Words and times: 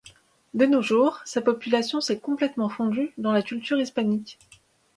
De 0.55 0.65
nos 0.65 0.81
jours, 0.81 1.21
sa 1.25 1.43
population 1.43 2.01
s'est 2.01 2.17
complètement 2.19 2.69
fondue 2.69 3.13
dans 3.19 3.31
la 3.33 3.43
culture 3.43 3.77
hispanique. 3.77 4.39